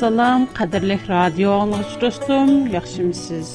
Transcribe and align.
Assalam, 0.00 0.42
qadirlik 0.58 1.02
radio 1.10 1.48
anlıqçı 1.62 2.00
dostum, 2.00 2.50
yaxşımsız. 2.76 3.48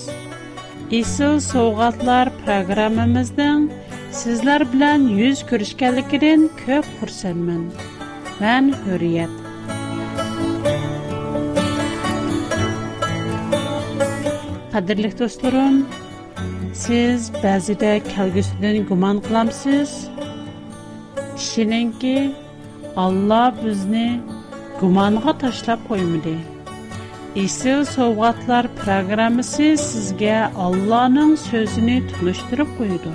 İsil 1.00 1.38
Soğatlar 1.46 2.30
proqramımızdan 2.42 3.62
sizlər 4.20 4.62
bilən 4.74 5.08
yüz 5.22 5.42
görüşkənlikidən 5.52 6.44
köp 6.60 6.92
xursandman. 7.00 7.64
Mən 8.44 8.70
Hürriyet. 8.84 9.34
Qadirlik 14.76 15.18
dostlarım, 15.24 15.82
siz 16.86 17.32
bəzidə 17.42 17.96
kəlgüsüdən 18.12 18.86
guman 18.94 19.18
qılamsız. 19.26 19.92
Kişininki 21.42 22.18
Allah 23.06 23.48
bizni 23.64 24.08
гуманга 24.80 25.32
ташлап 25.40 25.80
қоймыды. 25.88 26.34
Исе 27.38 27.76
совғатлар 27.88 28.68
программасы 28.80 29.68
сізге 29.80 30.34
Алланың 30.66 31.36
сөзіне 31.40 32.02
туыштырып 32.12 32.72
қойды. 32.80 33.12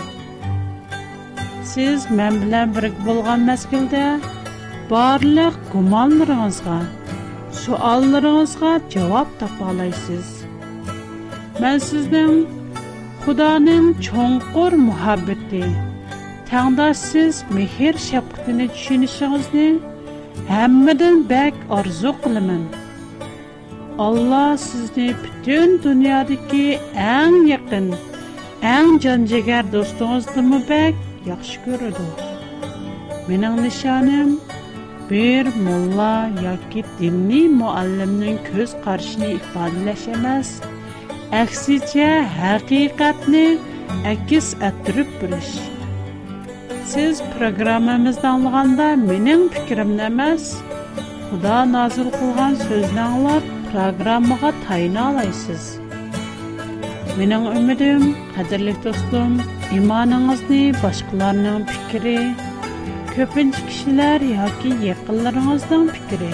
Сіз 1.70 2.06
менмен 2.10 2.72
бірге 2.76 3.04
болған 3.06 3.44
мәскеңде 3.48 4.02
барлық 4.90 5.58
гумалларыңызға, 5.72 6.78
сұрақтарыңызға 7.60 8.72
жауап 8.94 9.36
тапа 9.40 9.70
аласыз. 9.74 10.32
Мен 11.60 11.78
сіздің 11.90 12.38
Худаның 13.20 13.92
чоңқор 14.00 14.72
muhabbeti 14.80 15.60
таңда 16.48 16.88
сіз 16.96 17.42
мехер 17.52 17.98
шәптене 18.00 18.70
түсінішіңіздің 18.72 19.74
Hammadan 20.48 21.26
bak 21.30 21.54
orzu 21.70 22.12
qilaman. 22.22 22.62
Alloh 24.06 24.56
sizni 24.68 25.08
butun 25.22 25.70
dunyodagi 25.84 26.68
eng 27.18 27.36
yaqin, 27.52 27.86
eng 28.76 28.88
jonjigar 29.04 29.64
do'stingizni 29.74 30.42
mubak 30.52 30.94
yaxshi 31.30 31.56
ko'radi. 31.66 32.06
Mening 33.28 33.56
nishonim 33.66 34.30
bir 35.10 35.44
mulla 35.68 36.10
yoki 36.48 36.80
dinli 37.00 37.42
muallimning 37.60 38.38
ko'z 38.50 38.70
qarashini 38.88 39.28
ifodalash 39.38 40.06
emas, 40.16 40.48
aksicha 41.44 42.10
haqiqatni 42.40 43.46
akis 44.14 44.48
ettirib 44.72 45.10
siz 46.94 47.20
proqramamızda 47.38 48.28
anlığında 48.36 48.86
mənim 49.08 49.42
fikrim 49.54 49.90
nəməz? 49.98 50.46
Xuda 51.28 51.58
nazil 51.72 52.08
qılğan 52.18 52.54
sözünü 52.62 52.96
тайна 53.04 53.34
proqramıqa 53.70 54.50
tayına 54.66 55.02
alaysız. 55.10 55.62
Mənim 57.18 57.44
ümidim, 57.58 58.02
qədirlik 58.36 58.78
dostum, 58.84 59.30
imanınızni, 59.78 60.60
başqalarının 60.82 61.62
fikri, 61.72 62.18
köpünç 63.14 63.54
kişilər 63.70 64.20
ya 64.34 64.48
ki 64.62 64.72
yaqınlarınızdan 64.90 65.84
fikri, 65.96 66.32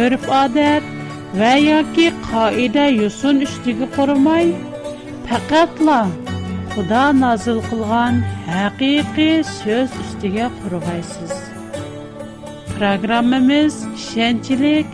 örf 0.00 0.26
adət 0.44 0.86
və 1.38 1.52
ya 1.66 1.80
ki 1.94 2.12
qaida 2.30 2.86
yusun 2.94 3.42
Худа 6.72 7.06
назыл 7.14 7.58
қылған 7.66 8.20
хақиқи 8.50 9.24
сөз 9.46 9.90
үстіге 10.02 10.46
құрғайсыз. 10.62 11.34
Программамыз 12.78 13.76
«Шенчилик» 14.06 14.88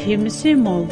темсі 0.00 0.52
мол. 0.66 0.84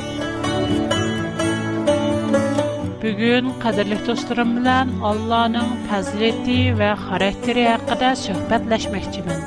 Бүгін 3.03 3.53
қадирлих 3.67 4.01
достырымдан 4.09 4.95
Алланың 5.11 5.69
пазлити 5.91 6.57
ва 6.81 6.95
характери 7.05 7.67
айқыда 7.77 8.15
сөхбэтләшмэхчимен. 8.23 9.45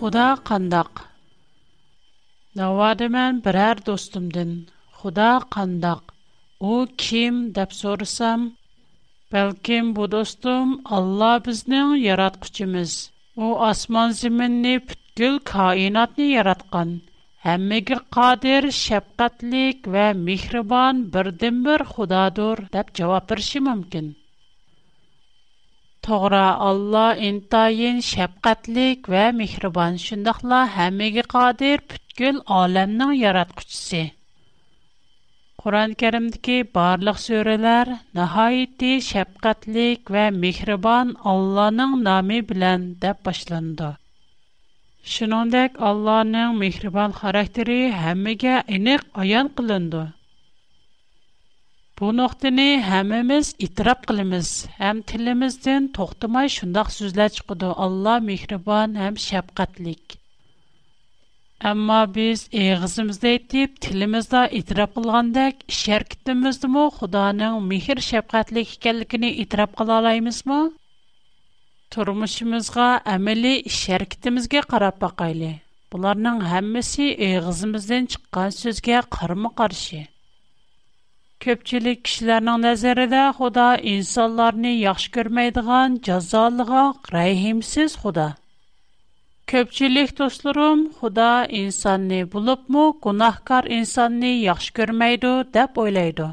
Худа 0.00 0.26
қандақ. 0.50 1.06
Навадымен 2.58 3.38
бірар 3.46 3.84
достымдин. 3.92 4.56
Худа 4.98 5.30
қандақ. 5.54 6.08
O 6.70 6.72
kim 7.02 7.38
deb 7.56 7.72
sorasam, 7.74 8.42
Бәлкім 9.36 9.86
бұ 9.96 10.04
достым, 10.12 10.74
Алла 10.98 11.30
біздің 11.46 11.94
яратқычымыз. 12.00 12.92
О 13.44 13.46
асман 13.68 14.12
зімінні 14.18 14.74
бүткіл 14.90 15.40
каинатны 15.50 16.28
яратқан. 16.34 16.92
Әммегі 17.54 17.98
қадір, 18.18 18.68
шәпқатлік 18.82 19.90
вә 19.96 20.06
михрибан 20.28 21.02
бірден 21.16 21.58
бір 21.66 21.84
худадур, 21.96 22.62
деп 22.76 22.94
жауап 23.00 23.26
бірші 23.34 23.64
мүмкін. 23.70 24.12
Тоғра 26.08 26.44
Алла 26.70 27.06
интайын 27.32 28.00
шәпқатлік 28.12 29.10
вә 29.16 29.26
михрибан, 29.42 29.98
шындақла 30.08 30.62
әммегі 30.88 31.26
қадір 31.36 31.84
бүткіл 31.90 32.42
әлемнің 32.62 33.16
яратқычысы. 33.26 34.10
quran 35.64 35.92
کریم 35.98 36.26
دیگر 36.34 36.62
بار 36.74 36.96
لغزورلر 37.06 37.86
نهایت 38.14 38.80
شبقتلیق 38.98 40.10
و 40.10 40.30
میخربان 40.42 41.08
nomi 41.22 41.72
نع 41.78 41.90
نامی 42.06 42.40
بلند 42.48 42.98
دپ 43.02 43.18
باشند. 43.24 43.80
شنوندک 45.04 45.72
xarakteri 45.78 46.26
نع 46.34 46.46
aniq 46.52 46.84
خارهتری 47.18 47.82
همه 48.02 48.32
گه 48.42 48.56
اینک 48.72 49.00
آیان 49.20 49.46
قلند. 49.56 49.94
بو 51.96 52.12
نقطه 52.18 52.50
نی 52.58 52.70
همه 52.90 53.22
مس 53.28 53.54
اتراب 53.64 53.98
قلمس 54.06 54.66
هم 54.80 55.00
تلمس 55.06 55.64
دن 59.46 60.10
Амма 61.62 61.98
біз 62.14 62.40
үй 62.58 62.70
ғызымызды 62.82 63.32
иддіп, 63.38 63.74
тілімізда 63.84 64.40
итрап 64.60 64.96
ұлғандык, 64.98 65.60
шеркіттімізді 65.80 66.66
му, 66.76 66.82
худаның 66.96 67.60
михир 67.72 68.00
шапғатли 68.06 68.64
хикялыгіни 68.70 69.30
итрап 69.44 69.78
ұлалаймыз 69.84 70.40
му? 70.50 70.56
Турмышымызға 71.94 72.88
амили 73.14 73.52
шеркіттімізге 73.76 74.64
қарап 74.72 74.98
бақайли. 75.04 75.52
Бұларның 75.94 76.42
хаммаси 76.50 77.12
үй 77.14 77.38
ғызымыздын 77.46 78.10
чықған 78.16 78.50
сөзге 78.58 78.98
қарыма 79.18 79.54
қарши. 79.62 80.02
Көпчили 81.46 81.94
кишіләрнің 82.02 82.58
нәзеріда 82.66 83.28
худа 83.38 83.70
инсаларыни 83.94 84.74
яхш 84.82 85.10
көрмейдіған 85.14 86.00
казалы� 86.10 86.58
Көпчилих, 89.52 90.10
тошлуром, 90.18 90.82
худа 90.98 91.44
инсанни 91.62 92.24
булып 92.24 92.68
му 92.74 92.84
кунахкар 93.06 93.66
инсанни 93.78 94.30
яхш 94.46 94.68
көрмайду, 94.78 95.32
дәб 95.56 95.76
ойлайду. 95.82 96.28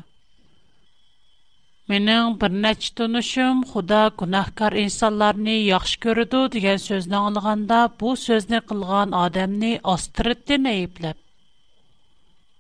Менің 1.94 2.38
бірнәч 2.44 2.88
түнушым, 3.00 3.66
худа 3.74 4.04
кунахкар 4.22 4.78
инсанларни 4.84 5.58
яхш 5.68 5.98
көріду, 6.06 6.46
диген 6.56 6.80
сөзні 6.84 7.20
алығанда, 7.24 7.82
бұ 8.04 8.14
сөзні 8.24 8.62
қылған 8.72 9.12
адамни 9.26 9.74
астырт 9.96 10.46
дин 10.54 10.72
айыпліп. 10.74 11.20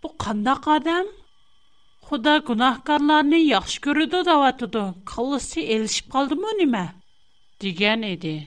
Бұ 0.03 0.11
қандақ 0.27 0.67
адам? 0.75 1.11
Худа 2.09 2.35
кунахкарларни 2.49 3.39
яхш 3.45 3.79
көріду 3.87 4.25
даватуду, 4.33 4.83
қалыси 5.13 5.63
елшіп 5.79 6.11
қалды 6.17 6.41
му 6.43 6.55
нима? 6.59 6.87
Диген 7.63 8.09
еді. 8.15 8.39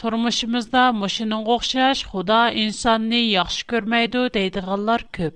Turmuşumuzda 0.00 0.84
muşunun 1.00 1.42
o'xşash 1.54 2.00
Xudo 2.10 2.40
insonni 2.62 3.20
yaxshi 3.36 3.62
ko'rmaydi 3.72 4.22
deydiganlar 4.36 5.00
ko'p. 5.18 5.34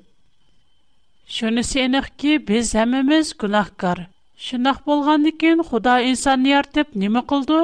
Shunisi 1.37 1.79
aniqki, 1.87 2.33
biz 2.49 2.67
hammamiz 2.79 3.27
gunohkor. 3.43 3.99
Shunaq 4.47 4.79
bo'lgandan 4.89 5.37
keyin 5.43 5.61
Xudo 5.69 5.95
insonni 6.11 6.49
yaratib 6.57 6.89
nima 7.03 7.23
qildi? 7.33 7.61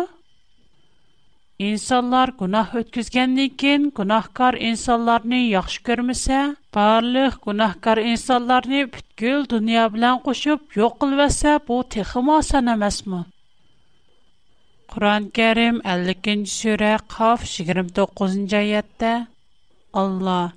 İnsanlar 1.71 2.29
günah 2.43 2.75
ötküzgəndən 2.83 3.51
kən 3.65 3.83
günahkar 3.99 4.55
insanlarını 4.69 5.41
yaxşı 5.57 5.81
görməsə, 5.91 6.39
barlıq 6.79 7.35
günahkar 7.49 7.99
insanlarını 8.15 8.81
bütkül 8.95 9.47
dünya 9.57 9.85
bilən 9.97 10.19
qoşub 10.31 10.81
yox 10.83 10.99
qılvəsə, 11.05 11.53
bu 11.69 11.77
texim 11.99 12.31
asan 12.43 12.73
emasmı? 12.77 13.25
Құран 14.93 15.25
кәрім 15.37 15.79
52-ші 15.89 16.53
сүрі 16.53 16.91
қаф 17.13 17.45
29-ші 17.49 18.57
айетті 18.59 19.13
Алла, 19.97 20.53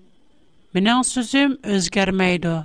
менің 0.75 1.03
сөзім 1.07 1.53
өзгермейді. 1.77 2.55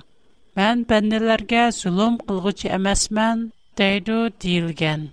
Мән 0.57 0.81
бәнділерге 0.89 1.67
зұлым 1.73 2.15
қылғычы 2.25 2.71
әмәсмен 2.77 3.43
дейді 3.79 4.17
дейілген. 4.43 5.05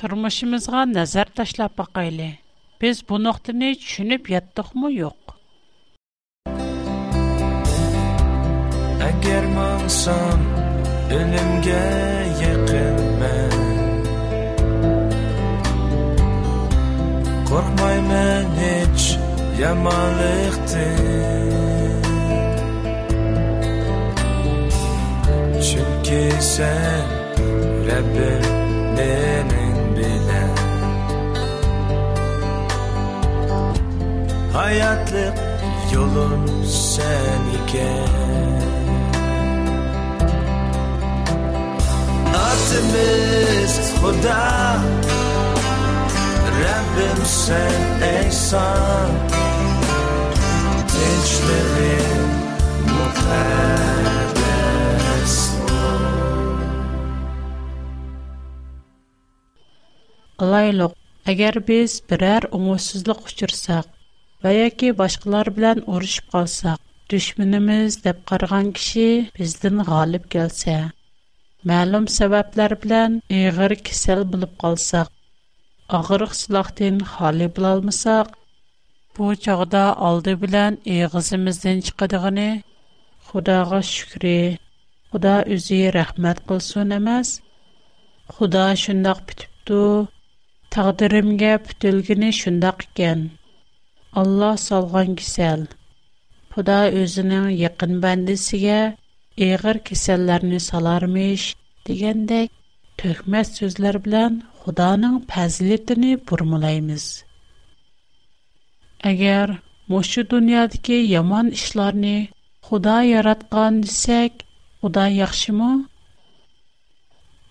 Тұрмышымызға 0.00 0.84
нәзір 0.96 1.32
ташлап 1.36 1.74
бақайлы. 1.82 2.30
Біз 2.82 3.02
бұ 3.10 3.20
нұқтыны 3.26 3.72
түшініп 3.84 4.30
еттіқ 4.38 4.72
мұ 4.78 4.90
йоқ? 4.96 5.36
Әгер 9.12 9.46
маңсам, 9.56 10.48
өлімге 11.20 11.80
ja 19.62 19.74
Çünkü 25.72 26.22
sen 26.40 27.00
Rabbiminin 27.86 29.96
bilen 29.96 30.56
Hayatlık 34.52 35.34
yolun 35.94 36.64
sen 36.66 37.40
iken 37.64 38.62
Atımız 42.34 43.92
Huda 44.02 44.74
Rabbim 46.64 47.20
sen 47.24 48.00
ey 48.24 48.30
san 48.30 49.50
эч 51.02 51.30
нәрсә 51.48 53.40
әгәр 61.32 61.58
без 61.68 61.94
берәр 62.12 62.46
уңсызлык 62.58 63.22
учырсак, 63.28 63.86
баяки 64.46 64.90
башкалар 65.00 65.50
белән 65.56 65.80
орышып 65.96 66.26
калсак, 66.34 66.80
düşменimiz 67.12 67.96
дип 68.06 68.22
карган 68.30 68.72
киши 68.78 69.06
бездән 69.38 69.84
гәлеп 69.88 70.26
келсә, 70.34 70.76
мәгълүм 71.70 72.08
сәбәпләр 72.18 72.74
белән 72.84 73.18
игъри 73.40 73.76
кисел 73.86 74.24
булып 74.32 74.56
калсак, 74.64 75.12
агырык 75.88 76.34
хали 77.16 77.48
Бу 79.16 79.24
чагырда 79.44 79.80
алды 80.08 80.32
белән 80.42 80.76
эгизimizдән 80.98 81.80
чыкдыгыны, 81.86 82.44
Худага 83.30 83.80
шүкрь. 83.88 84.52
Худа 85.10 85.32
үзи 85.56 85.80
рәхмәт 85.96 86.38
кылсын 86.52 86.94
амаз. 86.96 87.32
Худа 88.36 88.62
шундый 88.84 89.12
бүтүптү. 89.26 89.80
Тагдырымга 90.76 91.50
бүтелгени 91.66 92.30
шундый 92.38 92.72
экен. 92.84 93.24
Алла 94.22 94.48
салган 94.64 95.12
кисел. 95.20 95.66
Худа 96.54 96.78
үзеннең 97.02 97.50
якын 97.64 97.94
бәндәсигә 98.06 98.80
эгәр 99.48 99.80
киселләрне 99.90 100.60
салармыш 100.70 101.50
дигәндә 101.88 102.40
төкмәс 103.04 103.52
сүзләр 103.60 104.00
белән 104.08 104.40
Худаның 104.64 105.20
фәзлетен 105.34 106.08
бурмалайбыз. 106.32 107.10
Егер 109.10 109.50
мәсҗүд 109.92 110.28
дөнья 110.32 110.66
яман 111.12 111.48
эшләрне 111.54 112.10
Худай 112.68 113.08
яраткан 113.10 113.80
дисек, 113.86 114.44
Худай 114.82 115.16
яхшымы? 115.16 115.70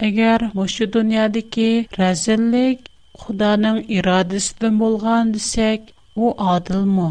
Егер 0.05 0.45
мәсҗүд 0.59 0.93
дөнья 0.95 1.25
дик 1.33 1.53
рәзенлек 2.01 2.87
Худаның 3.23 3.81
ирадесе 3.97 4.55
белән 4.61 4.79
булган 4.83 5.31
дисек, 5.35 5.81
ул 6.15 6.31
адылмы? 6.53 7.09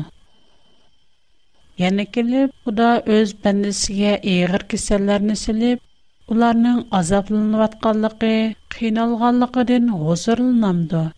Янак 1.84 2.10
келе 2.16 2.46
Худай 2.64 3.04
öz 3.19 3.37
бәндәсигә 3.44 4.14
ягыр 4.31 4.64
киселләрне 4.72 5.37
сөлеп, 5.42 5.81
уларның 6.32 6.81
азапланып 7.02 7.66
атканлыгы, 7.69 8.32
кыйналганлыгы 8.76 9.64
ден 9.75 9.92
ҳозирләнәм 10.00 10.82
дә. 10.94 11.08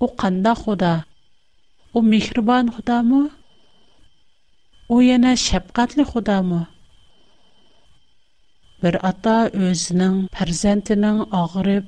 Ул 0.00 0.08
канда 0.24 0.54
Худай 0.64 1.04
У 1.96 2.00
میخربان 2.02 2.70
خدا 2.70 3.02
ما، 3.02 3.30
او 4.90 5.02
یه 5.02 5.18
نشپ 5.18 5.64
قتل 5.74 6.04
خدا 6.04 6.42
ما. 6.42 6.66
بر 8.82 8.96
آتا 8.96 9.40
از 9.70 9.96
نان 9.96 10.28
پرزنت 10.32 10.90
نان 10.90 11.20
آغرب 11.30 11.84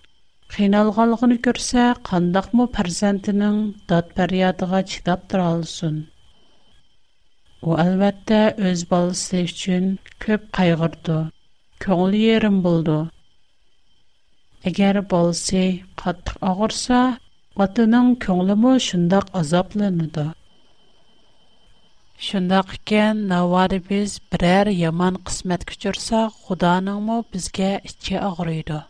خیال 0.48 0.90
غلگن 0.90 1.36
کرده 1.44 1.92
قندخ 1.92 2.46
مو 2.54 2.66
پرزنت 2.66 3.28
نان 3.28 3.74
داد 3.88 4.06
پریاد 4.16 4.64
غاچ 4.70 4.98
داد 5.04 5.26
درالسون. 5.26 6.06
او 7.60 7.70
البته 7.80 8.54
از 8.58 8.88
بال 8.88 9.12
سیفچن 9.12 9.86
Батының 17.60 18.08
көңлі 18.22 18.54
му 18.62 18.70
шындақ 18.86 19.28
азаплы 19.40 19.86
нуду. 19.98 20.22
Шындақ 22.26 22.72
кен 22.90 23.22
навари 23.30 23.78
біз 23.86 24.16
біраяр 24.32 24.68
яман 24.78 25.16
қысмет 25.28 25.64
күчурса, 25.70 26.20
Қуданың 26.48 26.98
му 27.06 27.16
бізге 27.36 27.70
ітче 27.90 28.20
ағруйду. 28.28 28.82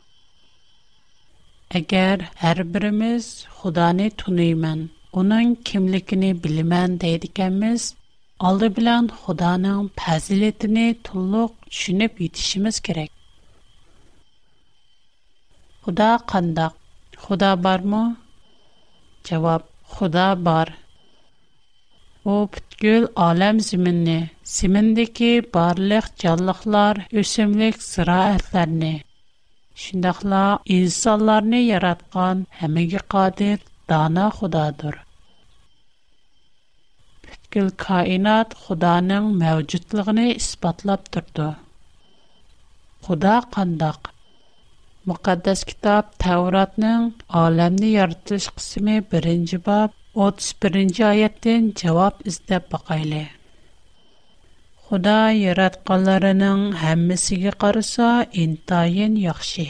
Агер 1.80 2.24
хар 2.42 2.64
біріміз 2.76 3.28
Қуданы 3.62 4.08
түнуймен, 4.22 4.82
уның 5.22 5.54
кимликини 5.70 6.32
билимен 6.46 6.98
дейдикамыз, 7.04 7.86
алды 8.50 8.72
билан 8.80 9.12
Қуданың 9.20 9.86
пәзілетіни 10.02 10.88
түллік 11.10 11.54
шыніп 11.82 12.18
ітішіміз 12.30 12.82
керек. 12.90 13.10
Қуда 15.86 16.10
қандак? 16.26 16.72
Қуда 17.28 17.54
бар 17.68 17.92
му? 17.94 18.04
җавап: 19.28 19.62
Аллаһ 20.00 20.32
бар. 20.46 20.68
Бу 22.24 22.36
бүткөл 22.52 23.04
әлем 23.28 23.56
җир 23.68 23.80
менә, 23.86 24.18
җирдеги 24.56 25.30
барлык 25.56 26.06
җанлыклар, 26.22 26.96
өсүмлек 27.20 27.76
сыраәтләрне 27.90 28.92
шуллар 29.82 30.56
insanlarны 30.76 31.60
яраткан 31.64 32.44
һәмни 32.60 32.86
кадир, 33.14 33.58
дана 33.88 34.26
Аллаһадыр. 34.30 34.94
Бүткөл 37.24 37.68
хайнат 37.84 38.54
Аллаһның 38.68 39.24
мавҗудлыгын 39.42 40.18
исбатлап 40.36 41.02
турды. 41.12 41.50
Алла 43.10 43.36
مقدس 45.10 45.58
کتاب 45.70 46.04
تورات 46.22 46.72
نن 46.82 47.02
عالم 47.40 47.74
نیارتش 47.80 48.46
1 48.48 49.00
برنج 49.10 49.50
31 49.56 49.92
آت 50.24 50.38
برنج 50.62 51.02
آیاتن 51.02 51.70
جواب 51.70 52.12
از 52.26 52.40
دب 52.48 52.62
باقیله 52.70 53.28
خدا 54.84 55.32
یارت 55.32 55.78
قلارنن 55.86 56.72
همه 56.72 57.16
سیگ 57.16 57.46
قرصا 57.48 58.24
این 58.38 58.58
تاین 58.66 59.16
یخشه 59.16 59.66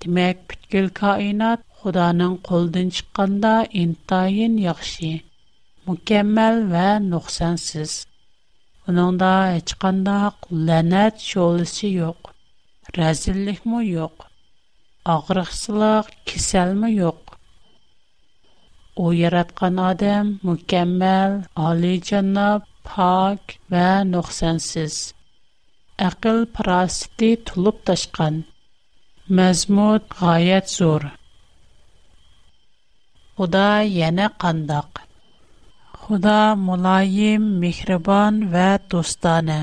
دیمک 0.00 0.36
پیکل 0.48 0.88
کائنات 0.88 1.58
خدا 1.76 2.08
نن 2.12 2.34
قلدنش 2.34 3.02
قندا 3.14 3.56
این 3.70 3.96
تاین 4.08 4.58
یخشه 4.58 5.20
مکمل 5.86 6.62
Rəzillikmi 12.94 13.80
yo'q? 13.98 14.16
Ağrıqsılıq, 15.14 16.06
kiselmi 16.26 16.90
yo'q? 17.02 17.18
O 19.02 19.06
yaratgan 19.12 19.76
odam 19.90 20.26
mukammal, 20.46 21.32
olijanob, 21.66 22.62
pok 22.88 23.42
va 23.72 23.88
nuqsansiz. 24.12 24.94
Aql 26.08 26.38
parositi 26.54 27.30
tulib 27.48 27.76
toshgan. 27.90 28.34
Mazmun 29.36 30.00
g'oyat 30.16 30.66
zo'r. 30.78 31.04
Xudo 33.36 33.68
yana 34.00 34.26
qandoq? 34.44 34.90
Xudo 36.04 36.38
muloyim, 36.66 37.42
mehribon 37.64 38.34
va 38.54 38.68
do'stona. 38.90 39.60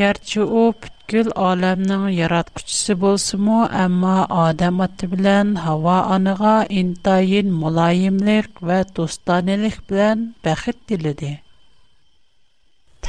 Garchi 0.00 0.42
u 0.60 0.62
Гүл 1.10 1.28
аламның 1.48 2.04
яраткучысы 2.12 2.94
болсы 3.02 3.36
му, 3.48 3.56
әмма 3.80 4.12
адам 4.44 4.80
аты 4.86 5.06
білән 5.12 5.52
хава 5.64 5.92
аныға 6.14 6.54
интайын 6.80 7.52
мұлайымлик 7.58 8.62
вә 8.70 8.78
тустанелік 8.96 9.76
білән 9.92 10.24
бәхет 10.48 10.80
тіліді. 10.92 11.28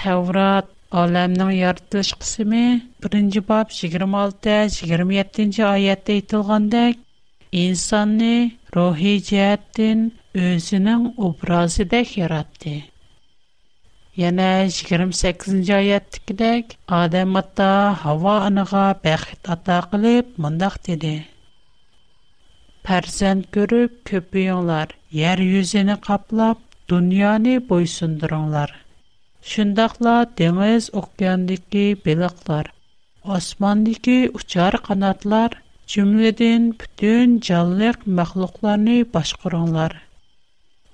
Тәурат 0.01 0.69
аламның 1.03 1.49
яртылыш 1.61 2.11
қысымы 2.19 2.61
1-ci 3.09 3.41
бап 3.49 3.73
26-27-ci 3.79 5.65
айетті 5.71 6.19
итылғандек, 6.21 6.99
инсанны 7.65 8.33
рухи 8.77 9.15
жәттін 9.31 10.05
өзінің 10.45 11.09
образы 11.31 11.87
дәк 11.95 12.13
яратты. 12.21 12.75
Yana 14.17 14.47
28-ci 14.73 15.69
ayətdikidək, 15.75 16.71
Adəm 16.97 17.35
ata 17.37 17.67
Hava 18.03 18.33
anağa 18.47 18.85
bəxt 19.03 19.45
ata 19.55 19.75
qılıb, 19.91 20.31
mındaq 20.41 20.77
dedi. 20.87 21.11
Pərzənd 22.87 23.45
görüb 23.57 23.99
köpüyünlər, 24.09 24.95
yer 25.19 25.37
yüzünü 25.49 25.99
qaplab, 26.07 26.63
dünyanı 26.89 27.59
boysundurunlar. 27.69 28.73
Şundaqla 29.53 30.15
dəniz 30.41 30.89
okeandakı 31.03 31.85
balıqlar, 32.07 32.73
osmandakı 33.37 34.17
uçar 34.41 34.79
qanatlar, 34.89 35.59
cümlədən 35.93 36.71
bütün 36.81 37.39
canlıq 37.51 38.09
məxluqlarını 38.17 38.99
başqırınlar.'' 39.13 40.05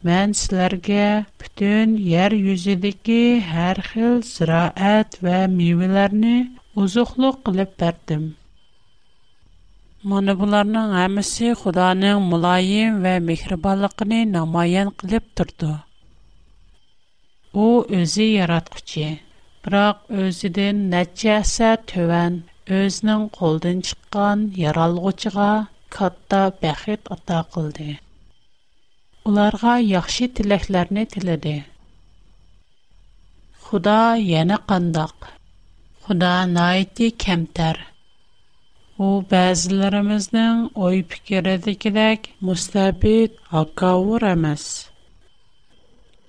Мән 0.07 0.31
сіләргә 0.37 1.03
бүтін 1.41 1.91
ер 2.13 2.33
юзедегі 2.37 3.19
әр 3.65 3.77
хил 3.89 4.17
зираәт 4.29 5.15
вә 5.27 5.37
мивеләрні 5.51 6.31
ұзықлы 6.85 7.29
қылып 7.47 7.77
бәрдім. 7.83 8.25
Мұны 10.13 10.35
бұларның 10.43 10.97
әмісі 11.05 11.53
Құданың 11.61 12.25
мұлайын 12.33 12.99
вә 13.05 13.13
мекірбалықыны 13.29 14.19
намайын 14.35 14.91
қылып 15.03 15.31
тұрды. 15.41 15.71
У 17.63 17.69
өзі 18.01 18.27
яратқычы. 18.33 19.07
Бірақ 19.63 20.03
өзідің 20.27 20.83
нәтче 20.97 21.31
әсә 21.39 21.71
төвән, 21.93 22.41
өзінің 22.81 23.23
қолдың 23.39 23.81
шыққан 23.93 24.45
яралғычыға 24.65 25.51
катта 25.99 26.47
бәхет 26.67 27.07
ата 27.19 27.45
қылды. 27.55 27.93
Уларга 29.29 29.73
яхшы 29.79 30.25
тилекләрне 30.37 31.03
теледе. 31.11 31.51
Худа 33.67 33.93
яңа 34.21 34.57
кandaş. 34.71 35.13
Худа 36.07 36.31
найти 36.55 37.05
кемтер. 37.23 37.77
У 39.05 39.21
безләрмизнең 39.33 40.59
ой-фикер 40.87 41.47
эдиклек 41.53 42.27
мустабид 42.49 43.37
акау 43.61 44.17
рәмәс. 44.25 44.65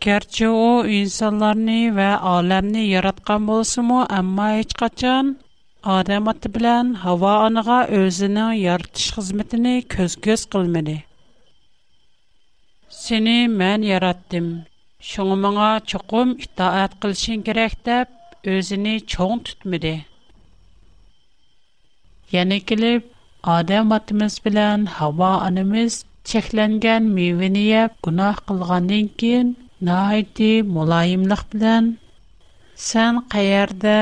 Кәрчә 0.06 0.50
ул 0.60 0.86
инсандарны 1.00 1.80
ва 1.98 2.08
әлемне 2.36 2.84
яраткан 2.92 3.48
булсамы, 3.50 4.04
амма 4.20 4.52
һич 4.60 4.76
качан 4.84 5.34
адәм 5.98 6.30
ат 6.34 6.46
белән 6.58 6.94
һава 7.06 7.34
анәгә 7.48 7.80
өзенең 8.04 8.54
ярд 8.62 8.92
көз 8.94 9.10
хизмәтен 9.16 9.68
көзкез 9.96 10.46
кылмый 10.54 10.96
seni 13.04 13.38
men 13.62 13.80
yarattim 13.90 14.44
shuni 15.08 15.34
manga 15.42 15.70
chuqum 15.92 16.28
itoat 16.44 16.92
qilishing 17.02 17.40
kerak 17.48 17.72
чоң 17.88 18.12
o'zini 18.52 18.94
cho'ng 19.14 19.40
tutmidi 19.48 19.90
yana 22.36 22.58
kelib 22.70 23.02
odam 23.56 23.92
otimiz 23.96 24.34
bilan 24.46 24.86
havo 24.96 25.30
onamiz 25.50 25.92
cheklangan 26.32 27.02
mevani 27.18 27.64
yeb 27.74 27.92
gunoh 28.08 28.34
qilgandan 28.50 29.06
keyin 29.24 29.48
nati 29.90 30.50
muloyimlik 30.74 31.42
bilan 31.56 31.84
san 32.88 33.14
qayerda 33.36 33.98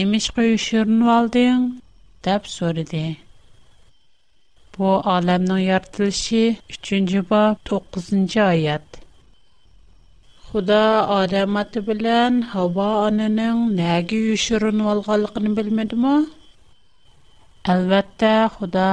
nemish 0.00 0.30
qo'yishirni 0.34 1.02
Бу 4.76 4.90
аламның 5.12 5.56
яртылышы 5.62 6.38
3-нче 6.74 7.20
бап 7.30 7.70
9-нче 7.72 8.38
аят. 8.44 8.94
Худа 10.48 10.78
адам 11.16 11.58
аты 11.62 11.82
белән 11.88 12.38
Хава 12.52 12.86
ананың 13.08 13.60
нәге 13.80 14.20
юшырын 14.30 14.80
алганлыгын 14.92 15.58
белмәдеме? 15.58 16.14
Әлбәттә, 17.74 18.32
Худа 18.54 18.86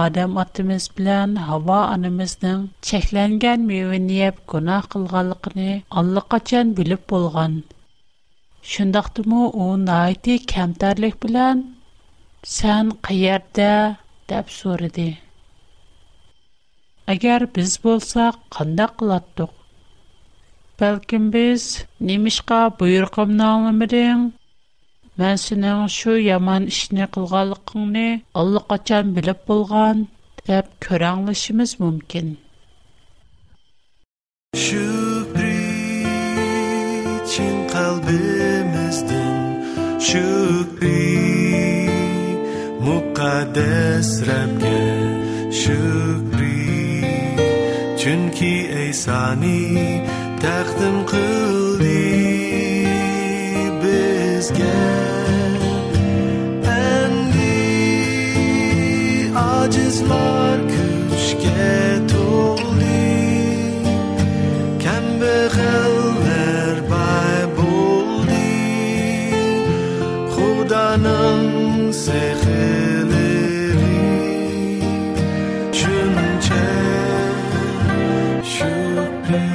адам 0.00 0.40
атымыз 0.44 0.88
белән 1.00 1.36
Хава 1.50 1.82
анамызның 1.98 2.64
чекләнгән 2.92 3.68
мөвенне 3.72 4.18
яп 4.22 4.40
гунах 4.54 4.88
кылганлыгын 4.96 5.84
аллы 6.04 6.24
качан 6.36 6.72
билеп 6.80 7.04
булган. 7.14 7.60
Шундыйдымы 8.72 9.44
ул 9.52 9.76
найти 9.90 10.38
кемтәрлек 10.54 11.20
белән 11.28 11.64
сән 12.58 12.94
кыярда 13.10 13.72
dep 14.34 14.46
so'radi 14.60 15.06
agar 17.14 17.40
biz 17.56 17.70
bo'lsak 17.86 18.34
qandoq 18.56 18.92
qilatdiq 19.00 19.52
balkim 20.82 21.24
biz 21.36 21.62
nimishqa 22.08 22.58
buyruqimni 22.82 23.44
anglamading 23.52 24.22
man 25.22 25.36
sening 25.44 25.80
shu 25.98 26.12
yomon 26.30 26.62
ishni 26.74 27.04
qilganligingni 27.16 28.06
allaqachon 28.42 29.06
bilib 29.18 29.40
bo'lgan 29.52 29.96
deb 30.50 30.66
ko'ranglishimiz 30.88 31.70
mumkin 31.84 32.26
shu 34.66 34.86
için 37.24 37.56
kalbimizden 37.74 39.38
şükri 40.08 40.96
mukaddes 42.80 44.22
Rab'ga 44.26 44.80
şükri, 45.52 46.68
çünkü 48.02 48.46
ey 48.80 48.92
sani 48.92 49.60
taqdim 50.42 50.98
qildi 51.10 52.10
bizga 53.82 54.78
endi 56.96 57.58
ajizlar 59.38 60.67
Sevdanın 70.68 71.90
seheleri 71.92 73.72
Şünçe 75.74 76.68
şüphe 78.44 79.46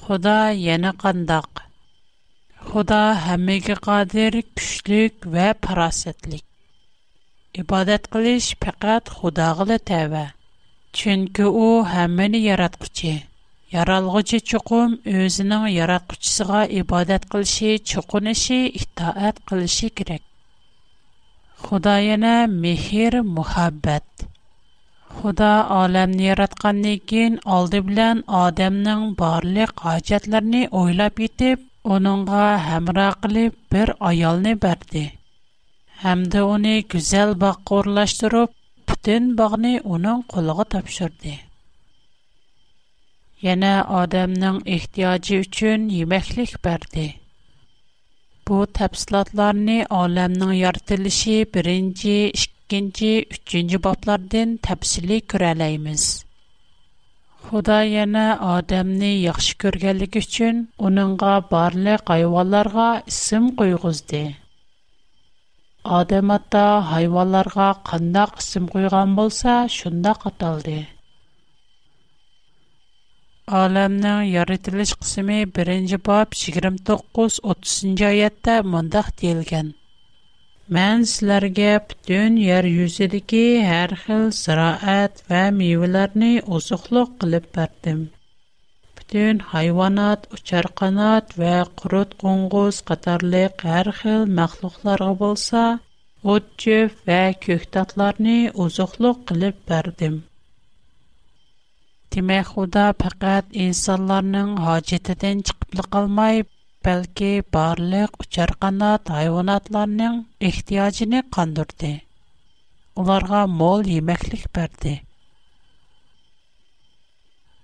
Xuda 0.00 0.50
yana 0.50 0.94
qandaq 1.02 1.48
Xuda 2.66 3.02
həmmigə 3.28 3.78
qadir, 3.88 4.42
güclük 4.56 5.30
və 5.36 5.52
parasetlik. 5.66 6.49
Ибадат 7.58 8.04
қилиш 8.12 8.44
пекад 8.62 9.08
худа 9.14 9.46
ғылы 9.58 9.76
тава. 9.90 10.20
Чынки 10.92 11.42
у 11.60 11.82
хаммини 11.82 12.38
ярат 12.46 12.76
қучи. 12.82 13.14
Ярал 13.76 14.06
ғучи 14.14 14.38
чукум 14.50 14.92
өзінің 15.22 15.64
ярат 15.76 16.06
қучысыға 16.12 16.60
ибадат 16.82 17.26
қилиши 17.32 17.72
чукуниши 17.92 18.60
іхтаат 18.82 19.42
қилиши 19.50 19.90
кирик. 19.90 20.22
Худайына 21.64 22.36
михир 22.46 23.18
мухаббат. 23.22 24.08
Худа 25.16 25.50
аламни 25.82 26.28
ярат 26.30 26.54
қаннигін 26.62 27.40
алды 27.58 27.82
білян 27.90 28.22
адамның 28.44 29.08
барли 29.24 29.66
қайчатларни 29.82 30.62
ойлап 30.84 31.18
ітиб, 31.28 31.58
оныңга 31.98 32.44
хамра 32.68 33.10
қилиб 33.22 33.54
бір 33.74 33.96
hem 36.00 36.32
de 36.32 36.42
onu 36.42 36.82
güzel 36.88 37.40
bakorlaştırıp 37.40 38.50
bütün 38.88 39.38
bağını 39.38 39.80
onun 39.84 40.22
koluğa 40.22 40.64
tapşırdı. 40.64 41.32
Yine 43.42 43.82
Adem'nin 43.82 44.62
ihtiyacı 44.64 45.34
için 45.36 45.88
yemeklik 45.88 46.66
verdi. 46.66 47.14
Bu 48.48 48.66
tepsilatlarını 48.66 49.86
alemnin 49.90 50.52
yaratılışı 50.52 51.46
birinci, 51.54 52.26
ikinci, 52.28 53.26
üçüncü 53.30 53.82
bablardan 53.82 54.56
tepsili 54.56 55.20
küreleyimiz. 55.20 56.24
Худа 57.50 57.80
яна 58.00 58.26
адамны 58.56 59.12
яхшы 59.32 59.54
күргәнлек 59.62 60.12
өчен 60.20 60.56
уныңга 60.86 61.32
барлык 61.52 62.10
айваларга 62.14 62.88
исем 63.10 63.44
куйгызды. 63.58 64.20
Адам 65.84 66.30
ата 66.30 66.64
хайванларга 66.90 67.74
кандак 67.90 68.40
исем 68.40 68.68
куйган 68.68 69.14
болса, 69.16 69.54
шундак 69.74 70.26
аталды. 70.28 70.86
Аламның 73.60 74.26
яратылыш 74.28 74.92
кысымы 75.00 75.40
1-нче 75.46 75.96
бап 76.08 76.36
29-30 76.36 78.04
аятта 78.10 78.58
мондак 78.62 79.08
диелгән. 79.22 79.72
Мен 80.68 81.06
сілерге 81.14 81.72
бүтін 81.88 82.36
ер 82.44 82.68
юзедегі 82.72 83.42
әр 83.80 83.96
хил 84.04 84.28
зираат 84.42 85.24
ва 85.32 85.48
мейвелерні 85.62 86.32
озықлық 86.58 87.16
қылып 87.24 87.50
бәрдім. 87.56 88.04
Төн 89.10 89.38
хайванат, 89.50 90.20
учар 90.36 90.66
канат 90.80 91.26
ва 91.40 91.54
курут 91.78 92.10
кунгуз 92.22 92.76
катарлык 92.88 93.64
һәр 93.68 93.88
хил 94.00 94.22
мәхлуқларга 94.36 95.08
булса, 95.22 95.62
отчы 96.34 96.76
ва 97.08 97.16
көхтатларны 97.46 98.36
узуклык 98.64 99.24
кылып 99.30 99.58
бердим. 99.72 100.20
Тиме 102.10 102.38
Худа 102.52 102.86
фақат 103.02 103.50
инсанларның 103.66 104.54
хаҗитеден 104.62 105.42
чыкты 105.50 105.88
калмай, 105.90 106.44
бәлки 106.88 107.32
барлык 107.58 108.14
учар 108.26 108.54
канат 108.62 109.10
хайванатларның 109.16 110.20
ихтиҗын 110.52 111.12
Уларға 111.20 111.94
Уларга 112.94 113.46
мол 113.46 113.82
ямәклек 114.00 114.46
бердим. 114.54 115.00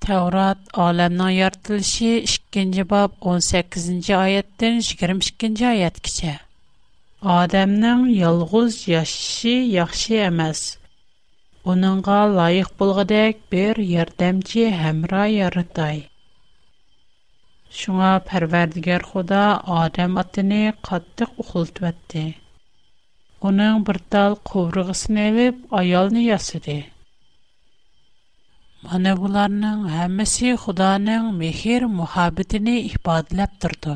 Тәурат 0.06 0.68
аламның 0.82 1.30
яртылышы 1.36 2.10
2-нче 2.56 2.82
бап 2.92 3.14
18-нче 3.32 4.12
аяттан 4.16 4.76
22-нче 4.88 5.64
аят 5.70 5.96
кичә. 6.08 6.34
Адамның 7.38 8.04
ялгыз 8.18 8.76
яшы 8.90 9.54
яхшы 9.78 10.20
эмас. 10.28 10.60
Уныңга 11.72 12.20
лайык 12.36 12.70
булгыдак 12.82 13.42
бер 13.54 13.80
ярдәмче 13.94 14.68
хәмра 14.82 15.24
яратай. 15.32 15.98
Шуңа 17.80 18.12
Пәрвәрдигәр 18.30 19.08
Худа 19.10 19.42
Адам 19.82 20.20
атыны 20.24 20.62
каттык 20.90 21.34
ухылтып 21.46 21.90
әтте. 21.94 22.24
Уның 23.50 23.82
бер 23.90 24.00
тал 24.16 24.38
кубрыгысын 24.52 25.24
алып, 25.30 25.66
аялны 25.82 26.24
ясыды. 26.30 26.84
Мана 28.86 29.12
буларның 29.20 29.78
һәммәсе 29.92 30.50
Худаның 30.64 31.24
мехир 31.38 31.84
мухабитене 31.94 32.74
ифадлап 32.86 33.56
турды. 33.64 33.94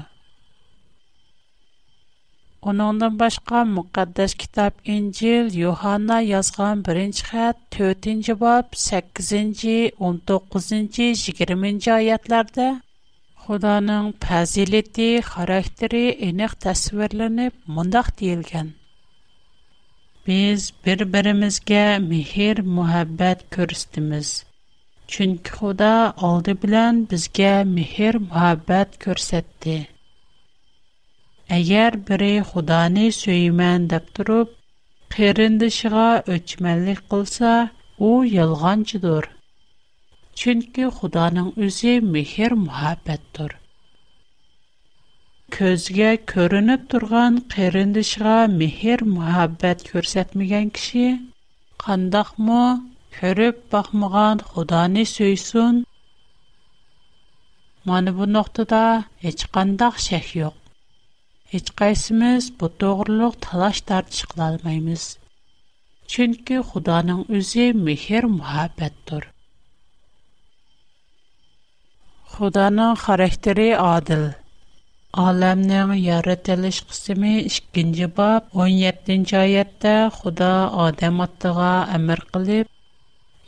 Оныңдан 2.72 3.14
башка 3.20 3.60
мукаддас 3.74 4.34
китап 4.42 4.80
Инҗил 4.94 5.52
Йоханна 5.60 6.16
язган 6.30 6.82
1 6.96 7.22
хат 7.30 7.62
4 7.78 8.36
бап 8.42 8.74
8-нче 8.86 9.76
19-нче 10.08 11.08
20-нче 11.44 11.94
аятларда 12.00 12.66
Худаның 13.46 14.10
фазилети, 14.26 15.08
характеры 15.30 16.02
энек 16.32 16.58
тасвирланып, 16.66 17.54
мондак 17.78 18.10
диелгән. 18.22 18.72
Без 20.26 20.70
бер-беребезгә 20.88 21.86
мехир 22.12 22.66
мухаббат 22.78 23.46
күрсәтәбез. 23.56 24.36
Чөнки 25.10 25.50
Худа 25.58 25.92
алды 26.26 26.52
белән 26.64 26.98
безгә 27.12 27.52
мехер 27.68 28.16
мәхәббәт 28.26 28.92
күрсәтте. 29.04 29.72
Әгәр 31.56 31.96
бере 32.10 32.28
Худаны 32.50 33.06
сөймән 33.16 33.88
дип 33.92 34.12
торып, 34.18 34.52
кырындышыга 35.14 36.04
өчмәнлек 36.36 37.00
кылса, 37.14 37.50
у 37.98 38.10
ялганчыдыр. 38.34 39.26
Чөнки 40.42 40.86
Худаның 41.00 41.50
үзе 41.66 41.96
мехер 42.12 42.54
мәхәббәттер. 42.62 43.56
Көзгә 45.58 46.12
көрүнеп 46.34 46.86
торган 46.94 47.42
кырындышыга 47.56 48.38
мехер 48.54 49.02
мәхәббәт 49.16 49.82
күрсәтмәгән 49.90 50.70
кеше 50.78 51.06
кандакмы? 51.82 52.62
Мо... 52.78 52.89
Körüp 53.16 53.62
bakmagan 53.74 54.38
Xudani 54.52 55.02
söýsün. 55.06 55.80
Mana 57.88 58.12
bu 58.18 58.28
noktada 58.32 58.82
hiç 59.24 59.40
qandaq 59.56 59.96
şək 60.08 60.28
yoq. 60.38 60.54
Hiç 61.54 61.66
qaysimiz 61.80 62.50
bu 62.60 62.66
doğruluq 62.80 63.34
talaş 63.46 63.78
tartış 63.90 64.22
qila 64.30 64.44
almaymız. 64.50 65.04
Çünki 66.14 66.56
Xudanın 66.70 67.24
özü 67.38 67.66
mehr 67.88 68.24
muhabbətdir. 68.38 69.24
Xudanın 72.32 72.94
xarakteri 73.04 73.68
adil. 73.88 74.24
Aləmnin 75.26 75.88
yaradılış 76.08 76.78
qismi 76.92 77.34
2-ci 77.40 78.12
bab 78.20 78.42
17-ci 78.68 79.36
ayədə 79.44 79.96
Xuda 80.20 80.52
Adəm 80.88 81.22
atdığa 81.26 81.72
əmr 81.96 82.20
qılıb 82.34 82.66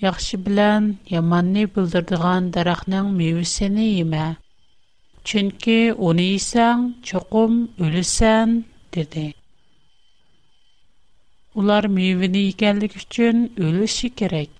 Яхшы 0.03 0.35
белән 0.45 0.87
яманны 1.15 1.63
бүлдердегән 1.75 2.47
дарахның 2.55 3.11
мивесен 3.19 3.77
йема. 3.83 4.23
Чөнки 5.33 5.77
уны 6.07 6.25
исәң, 6.39 6.81
чокым 7.11 7.61
өлесән, 7.89 8.57
диде. 8.97 9.27
Улар 11.55 11.87
мивене 11.99 12.43
икәнлек 12.49 12.99
өчен 13.03 13.45
өлеше 13.69 14.11
кирәк. 14.23 14.51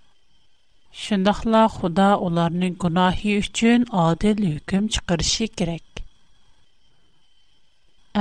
Шындахла 1.03 1.65
Худа 1.79 2.09
уларның 2.29 2.77
гунаһи 2.87 3.35
өчен 3.41 3.89
адил 4.05 4.45
hükм 4.47 4.87
чыгырышы 4.99 5.49
кирәк. 5.57 5.83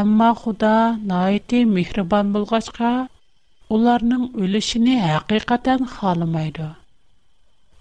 Әмма 0.01 0.33
Худа 0.41 0.73
найти 1.13 1.63
михрибан 1.77 2.33
булгачка, 2.33 2.95
уларның 3.69 4.31
өлешене 4.47 5.01
хакыйкатан 5.05 5.85
халымайды. 5.97 6.71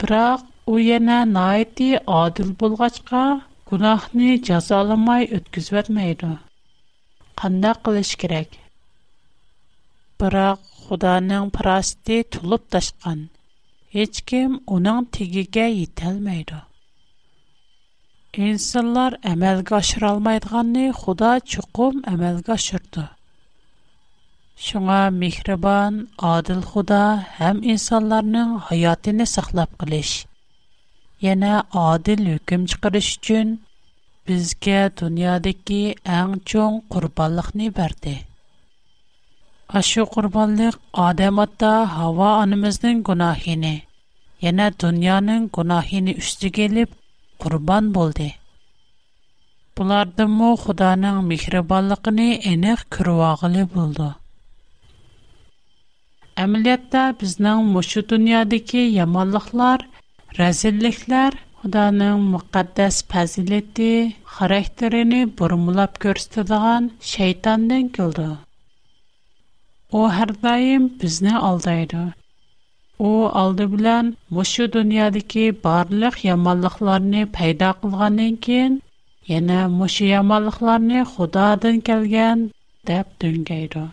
biroq 0.00 0.40
u 0.72 0.74
найти 0.80 1.28
noiti 1.36 1.88
odil 2.22 2.50
bo'lg'achqa 2.60 3.22
жазаламай 3.70 4.40
jazolamay 4.50 5.22
o'tkazvatmaydi 5.38 6.30
qandoq 7.42 7.76
керек. 7.84 8.16
kerak 8.20 8.48
biroq 10.22 10.60
xudoning 10.86 11.46
parasti 11.58 12.16
tulib 12.32 12.62
tashqan 12.76 13.18
hech 13.96 14.18
kim 14.30 14.50
uning 14.78 15.00
tagiga 15.18 15.66
yetolmaydi 15.80 16.58
insonlar 18.48 19.12
amalga 19.34 19.72
oshirolmaydiganni 19.82 20.86
xudo 21.02 21.30
chuqum 21.52 21.94
amalga 22.14 22.56
Шуңа 24.60 24.96
михрибан, 25.18 25.94
адил 26.30 26.58
Худа 26.70 26.96
һәм 27.38 27.60
инсанларның 27.74 28.50
хаятын 28.66 29.22
саклап 29.30 29.70
килиш. 29.82 30.10
Яна 31.26 31.52
адил 31.82 32.26
hükм 32.26 32.66
чыгарыш 32.72 33.08
өчен 33.20 33.54
безгә 34.32 34.82
дөньядагы 35.00 35.78
иң 36.16 36.34
чоң 36.52 36.76
курбанлыкны 36.92 37.70
берде. 37.78 38.12
Ашу 39.80 40.04
курбанлык 40.18 40.76
адам 41.06 41.40
хава 41.46 41.72
һава 41.96 42.28
анымызның 42.44 43.00
гунаһын, 43.08 43.64
яна 44.48 44.68
дөньяның 44.84 45.48
гунаһын 45.60 46.12
үстәгә 46.20 46.68
алып 46.68 46.92
курбан 47.46 47.90
булды. 47.96 48.28
му 49.88 50.54
Худаның 50.66 51.24
михрибанлыгын 51.34 52.20
энек 52.54 52.88
күрәгәле 52.92 53.64
булды. 53.76 54.14
Әмілетті 56.40 57.00
бізнің 57.20 57.62
мұшы 57.76 58.02
дүниадекі 58.10 58.80
ямалықлар, 58.96 59.82
рәзілліклер, 60.38 61.36
Құданың 61.62 62.20
мұқаддәс 62.34 62.98
пәзілетті, 63.14 63.88
қарактеріні 64.36 65.18
бұрмылап 65.40 65.98
көрістедіған 66.04 66.86
шайтанден 67.08 67.90
күлді. 67.98 68.28
О, 69.92 70.04
әрдайым 70.26 70.86
бізні 71.02 71.34
алдайды. 71.40 72.04
О, 72.96 73.12
алды 73.42 73.66
білән, 73.74 74.08
мұшы 74.38 74.70
дүниадекі 74.78 75.44
барлық 75.66 76.22
ямалықларыны 76.28 77.26
пайда 77.36 77.74
қылғанын 77.82 78.40
кен, 78.48 78.80
ене 79.40 79.60
мұшы 79.76 80.08
ямалықларыны 80.14 81.04
Құдадың 81.16 81.84
келген 81.90 82.50
дәп 82.92 83.12
дүнгейді. 83.26 83.88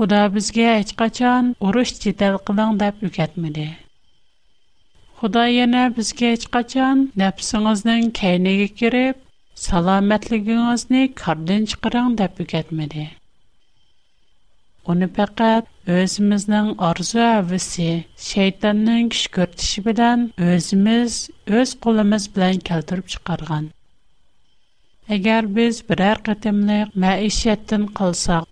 Худа 0.00 0.20
бізге 0.34 0.62
әч 0.66 0.90
ұрыш 1.70 1.90
жетел 2.04 2.36
қылың 2.48 2.78
деп 2.82 3.02
үкетмеді. 3.08 3.64
Худа 5.20 5.42
яна 5.54 5.82
бізге 5.98 6.30
әч 6.36 6.46
қачан 6.54 7.02
нәпсіңіздің 7.22 8.06
кәйнеге 8.20 8.68
керіп, 8.78 9.18
саламәтлігіңізні 9.66 11.02
кәрден 11.20 11.68
шықырың 11.74 12.16
деп 12.22 12.40
үкетмеді. 12.46 13.04
Оны 14.94 15.04
пәкәт 15.18 15.68
өзіміздің 16.00 16.72
арзу 16.90 17.20
әвісі, 17.26 17.90
шейтанның 18.30 19.10
күш 19.12 19.26
көртіші 19.36 19.84
білән 19.90 20.22
өзіміз, 20.54 21.18
өз 21.60 21.74
қолымыз 21.84 22.30
білән 22.38 22.64
кәлтіріп 22.70 23.12
шықарған. 23.18 23.68
Әгәр 25.18 25.52
біз 25.60 25.82
бірәр 25.92 26.24
қытымлық 26.30 26.96
мәішеттін 27.04 27.86
қылсақ, 28.00 28.48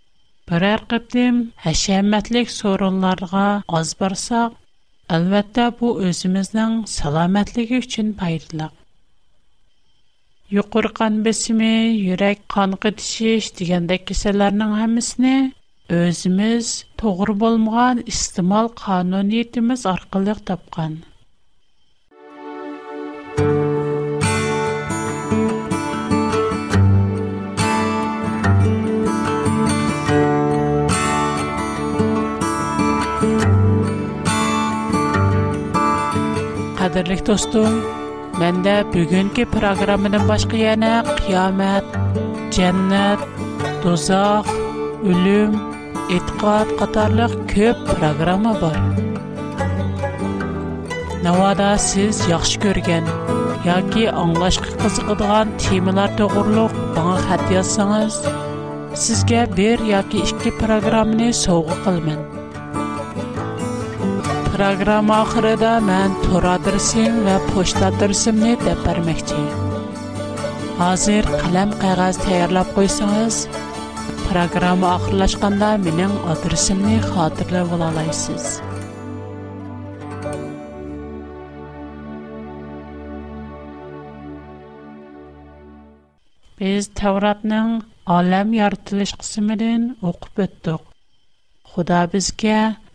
برر 0.51 0.77
قبدم 0.91 1.37
هشامتلیک 1.67 2.49
سورالرگا 2.61 3.49
аз 3.79 3.89
برسا 3.99 4.43
البته 5.15 5.63
بو 5.77 5.89
از 6.01 6.21
مزندن 6.33 6.85
سلامتلیک 6.99 7.71
چن 7.93 8.09
پیدا 8.21 8.69
یکرکان 10.59 11.15
بسیمی 11.25 11.73
یک 12.21 12.39
کانکتیش 12.55 13.45
دیگر 13.57 13.81
دکسلرنگ 13.89 14.63
همس 14.83 15.11
نه 15.21 15.37
از 15.91 16.21
مز 16.37 16.67
تقربل 16.99 17.57
مان 17.67 17.97
استعمال 18.13 18.67
قانونیت 18.83 19.55
qadrlik 36.95 37.21
do'stim 37.29 37.73
manda 38.43 38.75
bugungi 38.93 39.45
programmadan 39.55 40.23
boshqa 40.31 40.59
yana 40.67 40.93
qiyomat 41.19 41.89
jannat 42.59 43.25
do'zax 43.83 44.53
o'lim 45.11 45.57
e'tiqod 46.17 46.73
qatorliq 46.81 47.35
ko'p 47.53 47.83
programma 47.91 48.55
bor 48.63 48.79
navoda 51.27 51.69
siz 51.89 52.23
yaxshi 52.33 52.63
ko'rgan 52.65 53.13
yoki 53.69 54.09
anglashga 54.25 54.73
qiziqadigan 54.85 55.53
temalar 55.67 56.17
to'g'riliq 56.23 56.81
bana 56.97 57.21
xat 57.29 57.47
yozsangiz 57.59 58.19
sizga 59.07 59.45
bir 59.61 59.87
yoki 59.95 60.25
ikki 60.31 60.55
programmani 60.65 61.31
sovg'a 61.45 61.81
qilaman 61.85 62.27
Программа 64.59 65.17
хәре 65.33 65.51
дә 65.59 65.69
мен 65.89 66.15
тора 66.25 66.53
адресынне 66.59 67.35
почта 67.53 67.91
дөресме 68.01 68.55
дә 68.63 68.73
пермәкти. 68.87 69.37
Әзер 70.87 71.29
ләм 71.57 71.75
кагаз 71.83 72.19
тәярләп 72.25 72.73
куйсагыз, 72.79 73.37
программа 74.25 74.91
ахырlaşганда 74.97 75.69
минең 75.85 76.17
адресынне 76.35 76.97
хатırlа 77.05 77.61
вола 77.71 77.93
аласыз. 77.95 78.49
Без 86.59 86.91
Тавротның 87.03 87.71
әлем 88.19 88.53
яртилиш 88.59 89.15
кысымыдан 89.23 89.89
Худа 91.71 92.09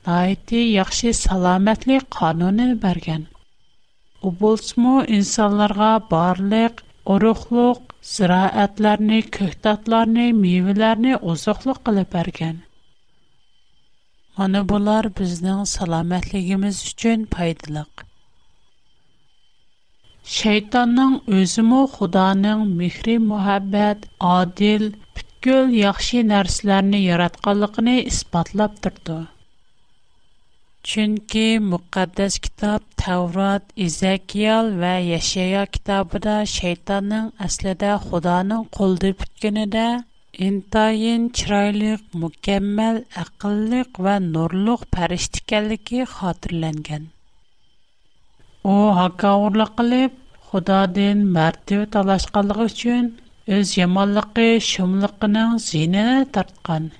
naiti 0.05 0.61
yaxshi 0.79 1.09
salomatlik 1.25 2.03
qonunini 2.17 2.73
bergan. 2.85 3.21
U 4.25 4.27
bo'lsmu 4.41 4.93
insonlarga 5.17 5.89
barliq 6.11 6.81
urug'liq 7.15 7.79
ziroatlarni, 8.13 9.19
ko'ktatlarni, 9.37 10.25
mevalarni 10.43 11.13
oziqliq 11.33 11.79
qilib 11.89 12.09
bergan. 12.15 12.55
Mana 14.37 14.61
bular 14.73 15.05
bizning 15.19 15.61
salomatligimiz 15.75 16.77
uchun 16.91 17.19
foydaliq. 17.37 17.91
Shaytonning 20.39 21.13
o'zimi 21.37 21.81
Xudoning 21.95 22.61
mehri, 22.81 23.15
muhabbat, 23.31 24.09
adil, 24.39 24.89
бүткіл 25.43 25.73
яхши 25.83 26.21
нәрсілеріні 26.31 27.01
яратқалықыны 27.07 27.97
испатлап 28.07 28.79
тұрды. 28.87 29.23
Чөнки 30.91 31.43
мөхәддәс 31.65 32.35
китап 32.45 32.83
Таврот, 33.01 33.69
Изакиял 33.83 34.71
ва 34.81 34.95
Яшая 35.09 35.61
китабында 35.75 36.33
шайтанның 36.53 37.29
әслидә 37.45 37.91
Худоның 38.07 38.65
қолды 38.79 39.11
бүткәнедә 39.21 39.85
интайын 40.47 41.29
чырайлык, 41.41 42.03
мукаммал 42.25 42.99
ақыллык 43.23 44.01
ва 44.07 44.17
нурлык 44.25 44.83
фәрештә 44.97 45.39
икәнлеге 45.45 46.03
хатırlанган. 46.17 47.05
У 48.73 48.75
хакаурлык 48.99 49.71
кылып, 49.79 50.17
Худодан 50.49 51.23
мәртәбә 51.37 51.87
талашканлыгы 51.95 52.67
өчен 52.73 53.07
үз 53.61 53.77
яманлыгы, 53.79 54.49
шумлыгының 54.73 55.57
зинә 55.69 56.07
тарткан. 56.35 56.91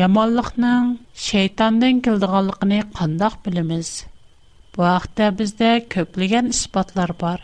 یمالخ 0.00 0.48
نان 0.62 0.84
شیطان 1.26 1.72
دن 1.80 1.94
کل 2.04 2.16
دغلق 2.24 2.60
نه 2.70 2.78
قندخ 2.96 3.34
بلمز. 3.42 3.88
وقت 4.80 5.10
دبزده 5.18 5.70
کپلیگن 5.92 6.46
اثبات 6.54 6.88
لر 6.96 7.10
بار. 7.20 7.40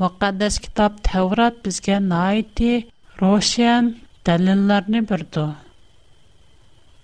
مقدس 0.00 0.54
کتاب 0.64 0.92
تورات 1.08 1.54
بزگه 1.64 1.96
نایتی 2.12 2.72
روشن 3.20 3.84
دلیل 4.26 4.60
لر 4.68 4.84
نی 4.92 5.00
بردو. 5.08 5.46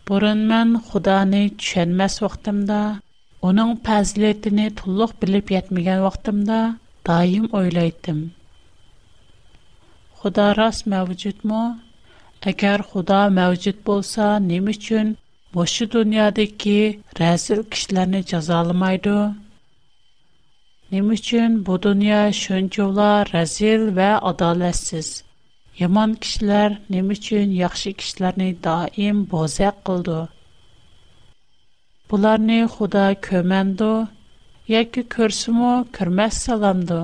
برندمن 0.06 0.68
خدا 0.88 1.18
نی 1.32 1.42
چن 1.64 1.90
مس 1.98 2.14
وقتم 2.24 2.58
دا. 2.70 2.82
اونان 3.44 3.70
پذلیت 3.86 4.42
نی 4.56 4.66
Əgər 12.50 12.82
Xuda 12.90 13.18
mövcud 13.30 13.76
bolsa, 13.88 14.24
nə 14.44 14.56
üçün 14.72 15.10
məşu 15.56 15.84
dünyadakı 15.92 16.72
rəzil 17.18 17.60
kişiləri 17.74 18.22
cəzalamaydı? 18.30 19.12
Nə 20.94 21.02
üçün 21.18 21.60
bu 21.68 21.76
dünya 21.84 22.18
şönçüvla 22.40 23.10
rəzil 23.28 23.84
və 23.98 24.08
ədalətsiz? 24.32 25.10
Yaman 25.84 26.16
kişilər 26.24 26.74
nə 26.96 27.04
üçün 27.16 27.54
yaxşı 27.60 27.92
kişiləri 28.00 28.48
daim 28.66 29.22
bozaq 29.36 29.78
qıldı? 29.90 30.18
Bunlarni 32.10 32.58
Xuda 32.74 33.06
köməndi, 33.28 33.92
yoki 34.74 35.02
ko'rsimu 35.14 35.72
kirmas 35.98 36.34
salamdi 36.48 37.02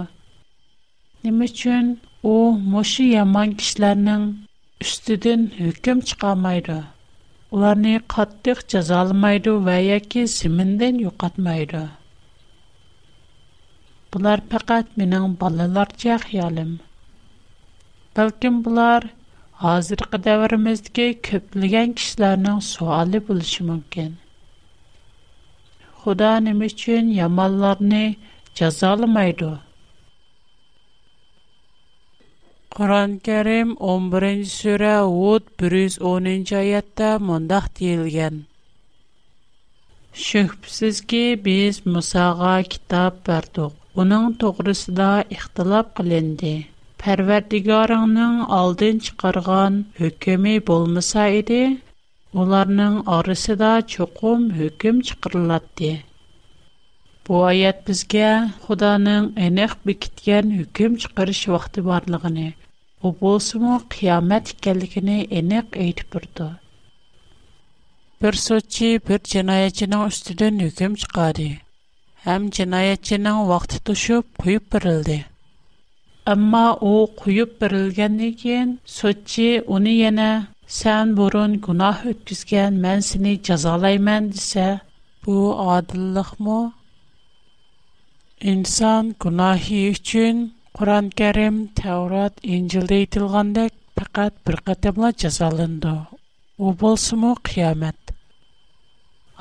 nima 1.22 1.44
uchun 1.53 1.87
u 2.33 2.35
mushu 2.74 3.05
yomon 3.14 3.48
kishilarning 3.62 4.24
İstedin 4.81 5.43
кемт 5.85 6.11
қалмайды. 6.23 6.77
Уларны 7.55 7.95
қаттық 8.12 8.61
жаза 8.75 8.99
алмайды 9.03 9.55
və 9.69 9.75
ya 9.83 9.97
кесімден 10.14 11.01
жоқатмайды. 11.03 11.81
Булар 14.14 14.45
фақат 14.55 14.93
менің 15.01 15.35
балалар 15.43 15.91
жахыялым. 16.05 16.71
Бәлкім 18.21 18.61
булар 18.69 19.09
азырғы 19.75 20.21
дәуіріміздәгі 20.31 21.09
көп 21.31 21.59
лигән 21.64 21.97
кишләрнең 21.99 22.62
суалы 22.73 23.19
булыши 23.31 23.67
мөмкен. 23.73 24.12
Худа 26.05 26.38
Құран 32.79 33.14
кәрім 33.27 33.71
11-ші 33.85 34.45
сүрі 34.49 34.91
ғуд 35.12 35.47
110-ші 35.69 36.55
айатта 36.61 37.07
мұндақ 37.29 37.64
дейілген. 37.79 38.37
біз 41.47 41.81
Мұсаға 41.97 42.53
китап 42.75 43.17
бәрдіқ. 43.31 43.73
Оның 44.05 44.29
да 45.01 45.09
иқтылап 45.38 45.88
қыленді. 45.99 46.53
Пәрвәрдігарыңның 47.03 48.38
алдын 48.61 49.03
шықырған 49.09 49.81
үкімі 50.11 50.55
болмыса 50.71 51.27
еді, 51.41 51.61
оларның 52.45 53.01
арысыда 53.19 53.73
чоқым 53.97 54.49
үкім 54.69 55.03
шықырылатты. 55.11 55.91
Бұ 57.27 57.43
айат 57.51 57.83
бізге 57.91 58.31
Құданың 58.71 59.29
әнеқ 59.51 59.77
bir 59.85 59.99
kitgen 60.07 60.57
шықырыш 61.03 61.49
вақты 61.57 61.83
барлығыны. 61.91 62.49
Бу 63.02 63.11
болсымы 63.20 63.74
қиямет 63.94 64.48
келгені 64.64 65.22
енек 65.40 65.76
әйтіп 65.82 66.14
бұрды. 66.14 66.46
Бір 68.24 68.34
сөтчі 68.44 68.88
бір 69.08 69.20
жинаячының 69.34 70.00
үстіден 70.08 70.56
үкім 70.66 70.96
шығады. 71.04 71.46
Әм 72.34 72.48
жинаячының 72.58 73.44
вақты 73.52 73.78
тұшып, 73.90 74.26
құйып 74.46 74.66
бірілді. 74.74 75.18
Әмма 76.34 76.64
о 76.90 76.94
құйып 77.22 77.54
бірілгенлеген 77.62 78.74
сөтчі 78.94 79.46
оны 79.76 79.94
ене 80.08 80.28
сән 80.80 81.14
бұрын 81.20 81.54
күнах 81.68 82.02
өткізген 82.16 82.82
мән 82.87 83.06
сіні 83.11 83.37
жазалаймен 83.50 84.32
десе, 84.34 84.68
бұ 85.22 85.38
адылық 85.78 86.34
мұ? 86.48 86.58
Инсан 88.56 89.14
Quran 90.76 91.09
Кәрим, 91.18 91.57
Таурат, 91.81 92.37
Инҗилдә 92.57 92.96
әйтелгәндәк, 93.00 93.72
фақат 94.00 94.35
бер 94.48 94.59
катыбла 94.68 95.11
язалынды. 95.24 95.92
У 96.59 96.72
булсымы 96.83 97.31
қиямат. 97.48 97.96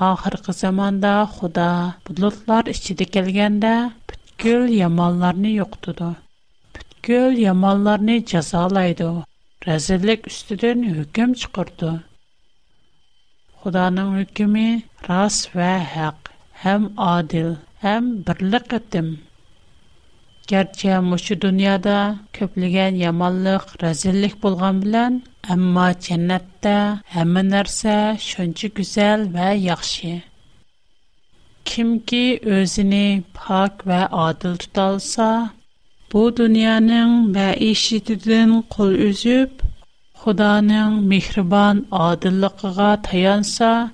Ахыркы 0.08 0.54
заманда 0.54 1.14
Худа 1.34 1.68
бутлыклар 2.06 2.70
ичиде 2.72 3.06
келгәндә, 3.06 3.74
бүткүл 4.08 4.68
яманларны 4.78 5.52
юктыды. 5.58 6.12
Бүткүл 6.78 7.36
яманларны 7.44 8.20
язалайды. 8.22 9.10
Разиллек 9.68 10.28
үстүдән 10.32 10.86
hükм 10.96 11.34
чыкырды. 11.42 11.96
Худаның 13.62 14.16
hükме 14.22 14.68
рас 15.10 15.42
ва 15.54 15.74
хак, 15.94 16.32
һәм 16.64 16.92
адил, 17.12 17.56
һәм 17.84 18.16
бирлек 18.30 18.72
итем. 18.82 19.18
Gerçi 20.48 20.90
muşu 21.00 21.42
dünyada 21.42 22.16
köplügen 22.34 22.96
yamallık, 22.96 23.84
rezillik 23.84 24.44
bulgan 24.44 24.82
bilen, 24.82 25.24
ama 25.50 26.00
cennette 26.00 26.94
hemen 27.06 27.52
erse 27.52 28.18
şöncü 28.20 28.68
güzel 28.74 29.30
ve 29.34 29.54
yakşı. 29.56 30.22
Kim 31.66 32.00
ki 32.00 32.40
özünü 32.44 33.24
pak 33.34 33.88
ve 33.88 33.94
adil 34.08 34.56
tutalsa, 34.58 35.50
bu 36.14 36.38
dünyanın 36.38 37.36
ve 37.36 37.58
işitidin 37.58 38.62
kul 38.70 38.92
üzüp, 38.92 39.62
Худаның 40.24 40.94
михрибан 41.12 41.78
таянса, 43.08 43.92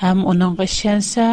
һәм 0.00 0.18
уның 0.30 0.54
ишенсә, 0.66 1.28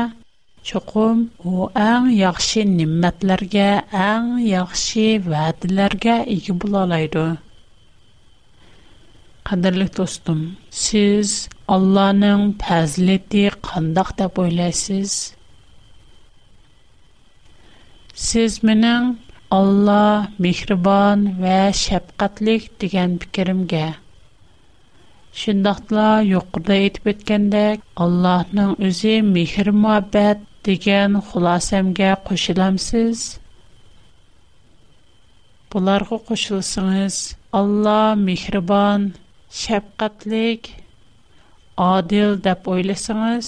Чоқым 0.65 1.17
у 1.49 1.65
әң 1.79 2.05
яхшы 2.17 2.61
ниммәтләргә, 2.67 3.65
әң 4.03 4.29
яхшы 4.49 5.03
вәдиләргә 5.25 6.15
иге 6.35 6.55
була 6.63 6.79
алайды. 6.87 7.25
Қадірлік 9.49 9.91
достым, 9.99 10.39
сіз 10.77 11.33
Алланың 11.75 12.47
пәзілеті 12.63 13.43
қандақ 13.67 14.09
деп 14.23 14.41
ойлайсыз? 14.45 15.13
Сіз 18.25 18.57
менің 18.69 19.13
Allah 19.59 20.25
mehriban 20.47 21.27
və 21.43 21.59
şəfqətlik 21.83 22.65
degan 22.85 23.13
fikrimgə. 23.25 23.83
Şundaqla 25.45 26.09
yuqurda 26.31 26.81
etib 26.89 27.11
ötkəndək, 27.13 27.85
Allahның 28.07 28.73
özü 28.89 29.15
mehr 29.29 29.69
muhabbət 29.83 30.45
degan 30.65 31.11
xulosamga 31.27 32.07
qo'shilamsiz 32.27 33.17
bularga 35.73 36.17
qo'shilsangiz 36.29 37.15
alloh 37.59 38.07
mehribon 38.25 39.01
shafqatlik 39.61 40.61
odil 41.93 42.29
deb 42.47 42.61
o'ylasangiz 42.75 43.47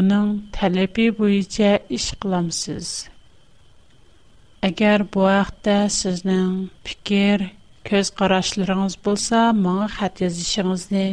uning 0.00 0.28
talabi 0.58 1.06
bo'yicha 1.20 1.72
ish 1.98 2.08
qilamsiz 2.24 2.86
agar 4.70 4.98
bu 5.16 5.22
haqda 5.38 5.76
sizning 6.00 6.52
fikr 6.90 7.36
ko'z 7.90 8.06
qarashlaringiz 8.20 8.94
bo'lsa 9.08 9.40
menga 9.64 9.88
xat 9.98 10.14
yozishingizni 10.26 11.06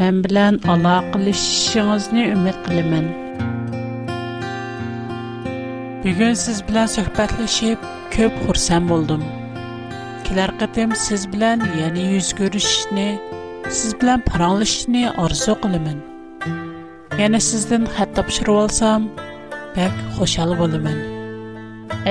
men 0.00 0.14
bilan 0.26 0.54
aloqalashishingizni 0.74 2.22
umid 2.36 2.56
qilaman 2.68 3.08
Бүгін 6.00 6.32
сіз 6.40 6.60
білен 6.68 6.88
сөхбәтлішіп, 6.88 7.82
көп 8.14 8.36
құрсан 8.46 8.86
болдым. 8.88 9.20
Келер 10.24 10.48
қытым 10.56 10.94
сіз 10.96 11.26
білен, 11.28 11.60
яны 11.76 12.06
үз 12.16 12.30
көрішіне, 12.38 13.08
сіз 13.68 13.92
білен 14.00 14.22
паралышіне 14.24 15.10
арзу 15.20 15.58
құлымын. 15.60 15.98
Яны 17.20 17.40
сіздің 17.44 17.84
қәт 17.98 18.14
тапшыру 18.16 18.54
алсам, 18.62 19.10
бәк 19.76 19.98
хошал 20.16 20.54
болымын. 20.56 20.96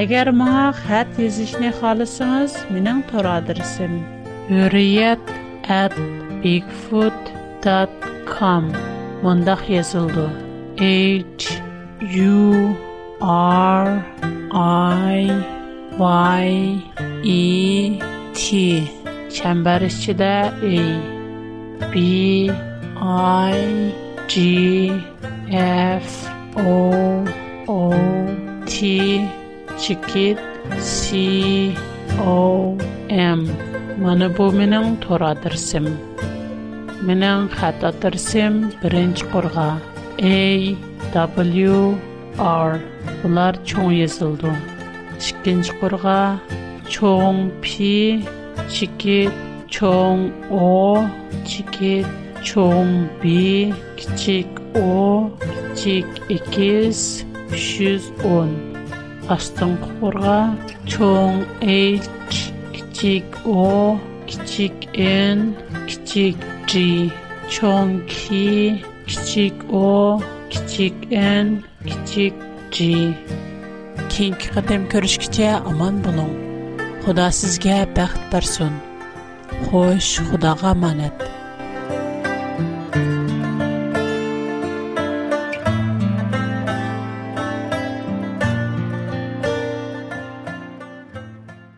Әгер 0.04 0.30
мұна 0.38 0.68
қәт 0.86 1.18
езішіне 1.26 1.72
қалысыңыз, 1.82 2.60
менің 2.70 3.00
тұра 3.10 3.40
адырсым. 3.42 3.96
Үрият 4.68 5.34
әт 5.80 5.98
бигфут.com 6.44 6.94
H-U-R 10.90 12.78
R 13.22 14.02
I 14.54 15.30
Y 15.98 16.52
E 17.26 18.00
T 18.34 18.88
çember 19.30 19.82
içində 19.84 20.56
E 20.64 20.80
B 21.92 22.50
I 23.04 23.92
G 24.30 24.92
F 25.54 26.30
O 26.56 27.26
O 27.68 27.94
T 28.66 29.28
çikit 29.82 30.38
C 30.80 31.76
O 32.26 32.78
M 33.10 33.44
mana 34.00 34.30
bu 34.38 34.48
mənim 34.56 34.96
tor 35.04 35.20
adresim 35.22 35.92
mənim 37.04 37.50
birinci 38.82 40.70
A 41.16 41.26
W 41.28 42.09
R. 42.38 42.80
Bunlar 43.24 43.66
çoğun 43.66 43.92
yazıldı. 43.92 44.52
Çikinci 45.20 45.80
kurga 45.80 46.40
P, 47.62 47.68
çikit 48.70 49.32
çoğun 49.68 50.32
O, 50.52 50.98
çikit 51.48 52.06
çoğun 52.44 53.08
B, 53.24 53.26
küçük 53.98 54.48
O, 54.76 55.30
küçük 55.76 56.06
X, 56.58 57.24
310. 57.54 58.50
Aston 59.30 59.78
kurga 60.02 60.52
H, 61.62 62.00
küçük 62.74 63.24
O, 63.46 63.98
küçük 64.28 64.72
N, 64.98 65.38
küçük 65.88 66.36
G, 66.68 67.06
çoğun 67.50 68.00
K, 68.08 68.30
küçük 69.08 69.74
O, 69.74 70.22
küçük 70.52 71.12
N, 71.12 71.62
kichik 71.88 72.34
G. 72.74 72.88
Keyingi 74.12 74.40
qatam 74.54 74.82
ko'rishgacha 74.92 75.50
omon 75.72 75.96
bo'ling. 76.06 76.32
Xudo 77.06 77.28
sizga 77.40 77.78
baxt 77.98 78.24
bersin. 78.34 78.74
Xo'sh, 79.66 80.14
Xudoga 80.32 80.70
omonat. 80.76 81.39